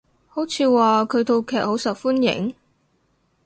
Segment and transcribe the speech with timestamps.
[0.27, 2.55] 好似話佢套劇好受歡迎？